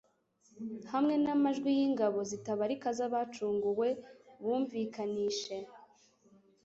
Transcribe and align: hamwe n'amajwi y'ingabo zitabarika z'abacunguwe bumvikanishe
hamwe 0.91 1.15
n'amajwi 1.23 1.69
y'ingabo 1.77 2.17
zitabarika 2.31 2.87
z'abacunguwe 2.97 3.89
bumvikanishe 4.43 5.55